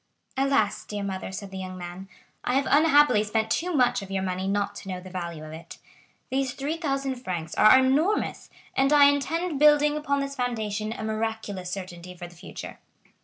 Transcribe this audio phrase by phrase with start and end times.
[0.35, 2.09] "Alas, dear mother," said the young man,
[2.43, 5.53] "I have unhappily spent too much of your money not to know the value of
[5.53, 5.77] it.
[6.31, 12.15] These 3,000 francs are enormous, and I intend building upon this foundation a miraculous certainty
[12.15, 12.79] for the future."